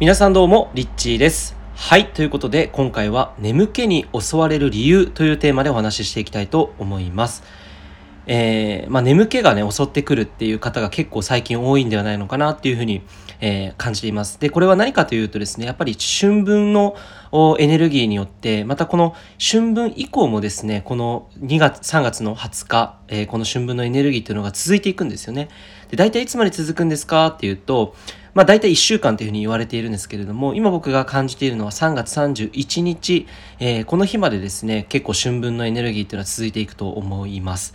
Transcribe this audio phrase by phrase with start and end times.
[0.00, 1.54] 皆さんどうも、リッチーです。
[1.76, 7.44] はい、ということで、今回は眠気に襲われる理由というテーマでお話ししていきたいと思います。
[8.26, 13.02] えー、まあ眠気がね、襲ってくるっていう方が結構最近多いんではないのかなっていうふうに、
[13.40, 14.40] えー感じています。
[14.40, 16.96] で、これは何かというとですね、やっぱり春分の
[17.60, 25.48] エネルギーによって、またこの春分以降もですね、この2月、3月の20日、えーこの春分のエネルギーっていうのが続いていくんですよね。
[25.88, 27.94] で、大体いつまで続くんですかっていうと、
[28.34, 33.26] まあ大体1週間というふうに言われているんですけれども、今僕が感じているのは3月31日、
[33.60, 37.74] えーこの日までですね、結構春分のエネルギーっていうのは続いていくと思います。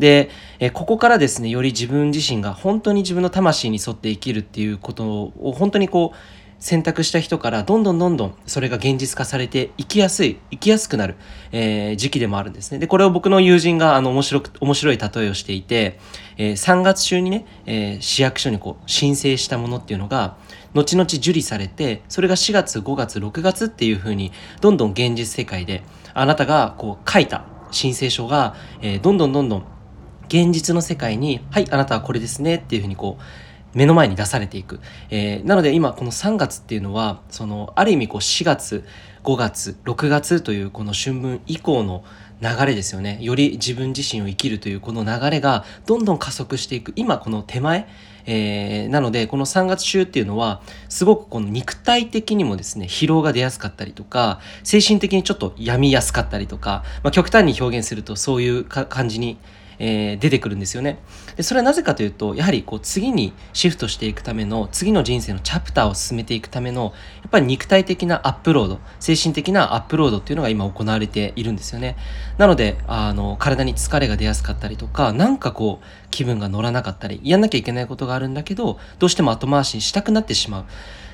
[0.00, 6.16] で、えーここからですね、より自分自身が本当に自分の魂に沿って生きるっていうことを本当にこう、
[6.60, 11.16] 選択した人からどんどんどんどんそれが現実化されて生きやすい、生きやすくなる、
[11.52, 12.78] えー時期でもあるんですね。
[12.78, 15.98] で、これを僕の友人があの面白く、面白い例えをしていて、
[16.36, 20.36] えー3月中にね、えー市役所にこう申請したものっていうのが、
[20.74, 29.64] 後々受理されて、それが4月、5月、6月っていう風に、どんどん現実世界で、あなたがこう書いた申請書が、えーどんどんどんどん
[30.28, 33.22] 現実の世界に、はい、あなたはこれですねっていうふうにこう、
[33.74, 34.80] 目の前に出されていく。
[35.10, 38.84] えーなので今この3月っていうのは、その、ある意味こう4月、
[39.24, 42.04] 5月、6月というこの春分以降の
[42.40, 43.18] 流れですよね。
[43.20, 46.92] より自分自身を生きるというこの流れがどんどん加速していく。
[46.96, 47.86] 今この手前、
[48.26, 59.38] えーなのでこの3月中っていうのはすごくこの肉体的にもですね疲労が出やすかったりとか精神的にちょっと病みやすかったりとか、まあ、極端に表現するとそういう感じに
[59.80, 60.98] えー出てくるんですよね。
[61.36, 71.96] でそれはなぜかというとやはりこう次にシフトしていくための次の人生のチャプターを進めていくためのやっぱり肉体的なアップロード精神的なアップロードっていうのが今行われているんですよね。
[72.36, 80.64] なのであの体に疲れが出やすかったりとかなんかこう気分が乗らなかったりやんなきゃいけないことがあるんだけどどうしても後回しにしたくなってしまう。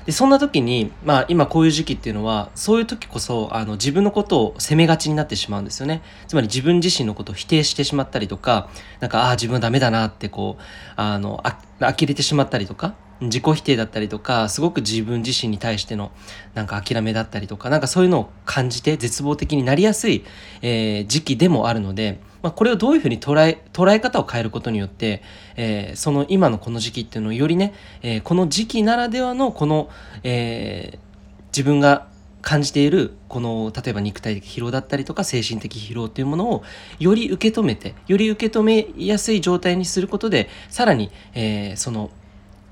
[0.07, 6.01] でそんな時に、まあ、今こういう時期っていうのはそういう時こそあの自分のことを責めがちになってしまうんですよね。
[6.27, 8.69] つまり自分自身のことを否定してしまったりとか
[9.01, 10.63] なんかああ自分はダメだなってこう
[10.95, 16.11] あのあ呆れてしまったりとか自己否定だったりとかすごく自分自身に対しての
[16.53, 20.23] なんか諦めだったりとかなんかそういうのを感じて絶望的になりやすい、
[20.61, 25.23] えー時期でもあるので、まあ、これをどういうふうに捉え捉え方を変えることによって、
[25.55, 29.89] えーその今のこの時期っていうのをよりね、えーこの時期ならではのこの、
[30.23, 31.07] えー
[31.53, 32.07] 自分が
[32.43, 36.63] 感じているこの例えば肉体的疲労だったりとか精神的疲労というものを
[36.99, 42.11] より受け止めてより受け止めやすい状態にすることでさらに、えーその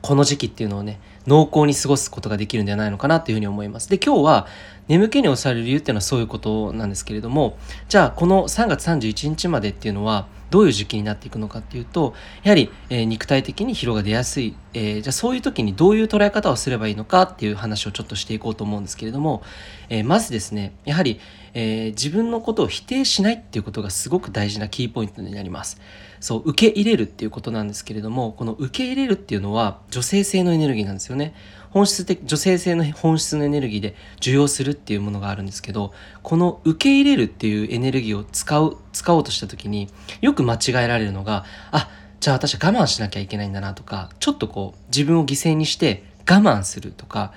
[0.06, 3.90] この時期っていうのをね濃厚に過ごすことができるんじゃないのかなというふうに思います。
[3.90, 4.48] で今日は
[4.88, 7.58] 眠気に押される理由っていうのはそういうことなんですけれども
[7.90, 19.44] じゃあこの3月31日までっていうのはどういう時期になっていくのかっていうとやはり、えー肉体的に疲労が出やすい、えーじゃあそういう時にどういう捉え方をすればいいのかっていう話をちょっとしていこうと思うんですけれども、
[19.90, 21.20] えーまずですねやはり、
[21.54, 25.82] え自分のことを否定しないっていうことがすごく大事なキーポイントになります。
[26.22, 31.36] そう受け入れるっていうことなんですけれどもこの受け入れるっていうのは女性性のエネルギーなんですよね。
[31.76, 35.92] 本質的女性性の本質のエネルギーで受容するっていうものがあるんですけど
[36.24, 39.90] この受け入れるっていうエネルギーを使う使おうとした時に
[40.22, 41.90] よく間違えられるのがあ
[42.22, 47.34] じゃあ私は我慢しなきゃいけないんだなとかちょっとこう自分を犠牲にして我慢するとか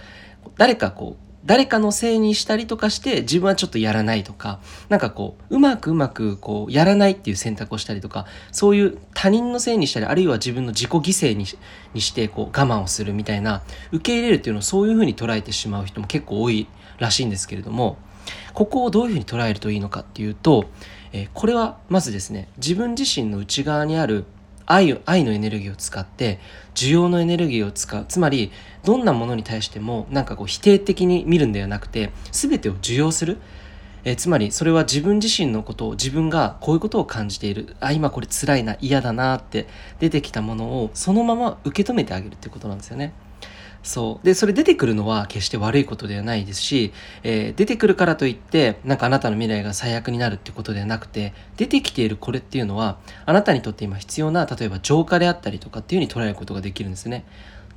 [0.56, 4.60] 誰かこう誰かのせいにしたりとかして自分はちょっとやらないとか
[4.90, 11.00] なんかこううまくうまくこうやらないっていう選択をしたりとかそういう他人のせいにしたりあるいは自分の自己犠
[11.30, 11.56] 牲にし
[11.94, 17.96] にしてこう我慢をするみたいな受け入れるっていうのをそういうふうに捉えてしまう人も結構多いらしいんですけれども
[18.52, 20.66] ここをどういうふうに捉えるといいのかっていうと、
[21.12, 24.26] えーこれはまずですね自分自身の内側にある
[24.70, 26.38] 愛を愛のエネルギーを使って
[26.74, 28.04] 需要のエネルギーを使う。
[28.06, 28.52] つまり
[28.84, 33.38] どんなものに対してもなんかこう否定的に見るんではなくて全てを受容する。
[34.04, 37.74] えつまりそれは自分自身のことを自分がこういうことを感じている。
[37.80, 39.66] あ今これ辛いな嫌だなって
[40.00, 43.12] 出てきたものをそのまま受け止めてあげるっていうことなんですよね。
[43.82, 44.26] そう。
[44.26, 46.92] でそれ出てくるのは決して悪いことではないですし、
[47.22, 57.24] えー出てくるからといってなんかあなたの未来が最悪になるってことではなくて出てきているこれっていうのはあなたにとって今必要な例えば浄化であったりとかっていうふうに捉えることができるんですね。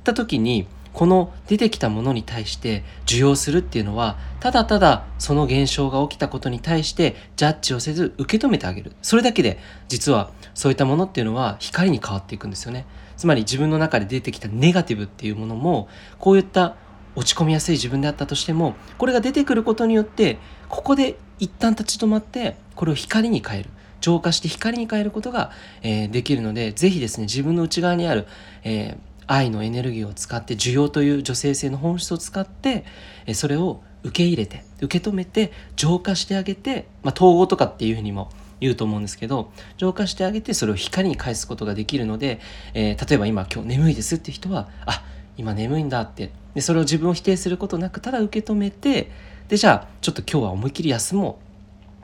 [0.02, 8.92] った時にこの出てきたものに対して受容するっていうのはただただその現象が起きたことに対してジャッジをせず受け止めてあげる。
[9.00, 9.58] それだけで
[9.88, 12.84] 実はそういったものっていうのは光に変わっていくんですよね。
[13.22, 15.88] つまり自分の中で出てきたネガティブっていうものも
[16.18, 16.74] こういった
[17.14, 20.38] 落ち込みやすい自分であったとしてもこれが出てくることによって
[20.68, 23.70] ここで一旦立ち止まってこれを光に変える。
[24.00, 25.52] 浄化して光に変えることが、
[25.82, 28.26] えーできるのでぜひですね自分の内側にある、
[28.64, 32.84] えー愛のエネルギーを使って需要という女性性の本質を使って
[33.24, 38.30] えそれを受け入れて受け止めて浄化してあげて、まあ、統合とかっていうふうにも
[38.62, 42.40] 言うと思うんですけど浄化してあげてそれを光に返すことができるので、
[42.74, 45.04] えー、例えば今今日眠いですって人はあ
[45.36, 46.30] 今眠いんだって。
[46.54, 49.10] でそれを自分を否定することなくただ受け止めて
[49.48, 51.51] でじゃあちょっと今日は思いっきり休もう。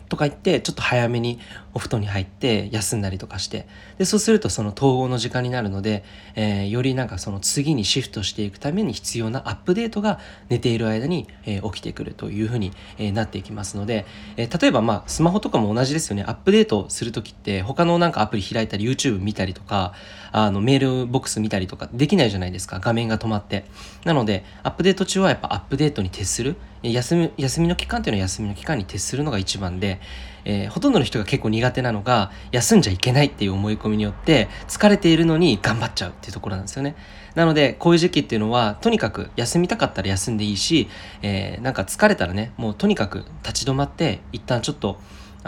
[0.09, 1.39] とか言ってちょっと早めに
[1.75, 3.67] お布団に入って休んだりとかして。
[3.99, 10.19] でそうするとその統合の時間になるので、えー、よりなんかその次にシフトしていくために必要なアップデートが
[10.49, 14.07] 寝ている間に、えー、起きてくるというふうに、えー、なっていきますので、
[14.37, 16.25] え、例えばまあスマホとかも同じですよね。
[16.27, 19.95] アップデートする時って他のなんかアプリ開いたり YouTube 見たりとか
[20.33, 22.81] あのメールボックス見たりとかできないじゃないですか。
[22.81, 23.65] 画面が止まって。
[24.05, 26.57] なのでアップデート中はやっぱアップデートに徹する。
[26.83, 30.01] 休み休みの期間っていうのは休みの期間に徹するのが一番で、
[30.45, 36.97] えー、ほとんどの人が結構苦手なのが休んじゃいけないっていう思い込みによって疲れているのに頑張っちゃうっていうところなんですよね。
[37.35, 40.89] なのでこういう時期っていうのはとにかく休みたかったら休んでいいし、
[41.23, 44.99] えー、なんか疲れたらねもうとにかく立ち止まって一旦ちょっと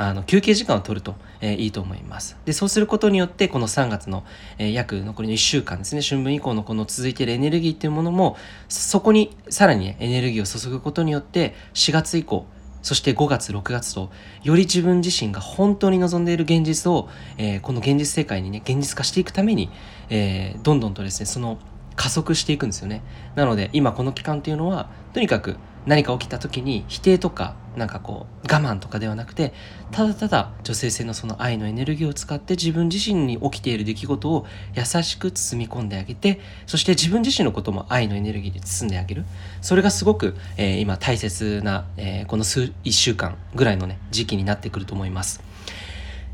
[0.02, 2.38] あの休憩時間を取ると、えー、いいと思います。
[2.46, 4.24] で、そうすることによって、この3月の、
[4.56, 8.38] えー、約残りの1週間ですね、春分以降のこの続いているエネルギーっていうものも、
[8.70, 12.46] そこにさらに、ね、エネルギーを注ぐことによって、4月以降、
[12.80, 14.10] そして5月、6月と、
[14.42, 19.68] より自分自身が本当に望んでいる現実を、えー、この現実世界にね、現実化していくために、
[20.08, 21.58] えー、どんどんとですね、その
[21.94, 23.02] 加速していくんですよね。
[23.34, 29.52] なので、今この期間っていうのは、とにかく何か起きた時に否定とかなんかこう我慢とかではなくて
[29.92, 39.24] ただただ女性性のその愛のエネルギーを使って自分自身に起きている出来事を優しく包み込んであげてそして自分自身のことも愛のエネルギーで包んであげる
[39.62, 45.42] それがすごく、えー、今大切な、えー、この数1週間ぐらいのね時期になってくると思います。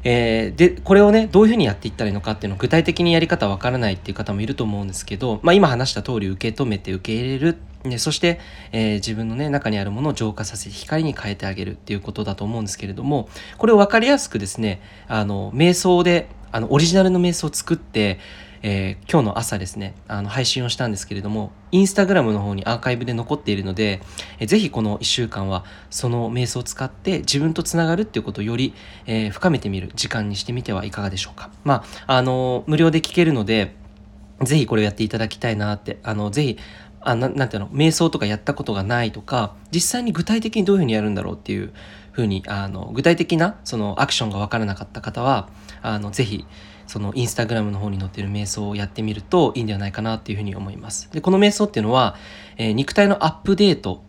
[0.08, 7.56] えー、でこれをねどういうふうにやっていったらいいのかっていうのを具体的にやり方わからないっていう方もいると思うんですけど、まあ、今話した通り受け止めて受け入れる
[7.90, 8.40] でそして、
[8.72, 13.28] えー、自分のね中にあるものを浄化させて光に変えてあげるっていうことだと思うんですけれども
[13.58, 18.18] これを分かりやすくですねあの瞑想であのオリジナルの瞑想を作って
[18.68, 24.00] えー、今日の朝ですね、あの配信をしたんですけれども、インスタグラムの方にアーカイブで残っているので、
[24.40, 28.74] えー、ぜひこの1週間はその瞑想を使って自分とつながるっていうことをより、
[29.06, 31.50] えー、深めてみる時間にしてみてはいかがでしょうか。
[31.62, 33.74] まあ、あの無料で聞けるので、
[34.42, 36.58] ぜひこれをやっていただきたいなって、あの、ぜひ、
[37.08, 41.72] あななんていうの、瞑想とかやったことがないとか、実際に具体的にどういうふうにやるんだろうっていう
[42.12, 45.48] ふうに、あの、具体的なそのアクションがわからなかった方は、
[45.82, 46.46] あの、ぜひ、
[46.86, 51.10] そのインスタグラムの方に載ってる瞑想をやってみるといいんではないかなっていうふうに思います。
[51.12, 52.16] で、この瞑想っていうのは、
[52.56, 54.02] えー、肉体のアップデート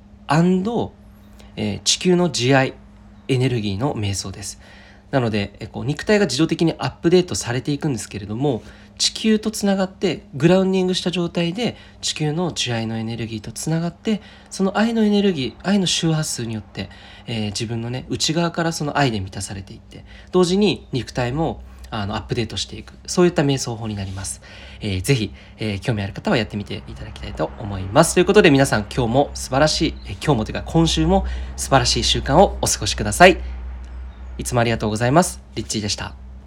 [1.59, 2.73] えー、地球の慈愛
[3.27, 4.61] エネルギーの瞑想です。
[5.11, 8.61] なので、え、こう肉体が自動的にアップデートされていくんですけれども、
[8.97, 16.89] 地球とつながってグラウンディングした状態で地球の慈愛のエネルギーとつながってその愛のエネルギー愛の周波数によって、
[17.27, 22.93] えー、自分のね内側からその愛で満たされていって同時に肉体もあのアップデートしていく。
[23.05, 24.41] そういった瞑想法になります、
[24.81, 28.15] えー、ぜひ、えー、興味ある方はやってみていただきたいと思います。
[28.15, 31.25] ということで皆さん今日も素晴らしい、えー、今日もというか今週も
[31.55, 33.56] 素晴らしい習慣をお過ごしください。
[34.37, 35.41] いつもありがとうございます。
[35.55, 36.26] リッチーでした。